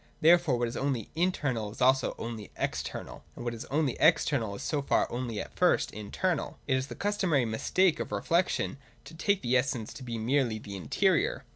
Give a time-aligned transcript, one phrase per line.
[0.19, 4.63] Therefore what is only internal is also only external: and what is only external, is
[4.63, 6.57] so far only at first internal.
[6.65, 10.75] It is the customary mistake of reflection to take the essence to be merely the
[10.75, 11.43] interior.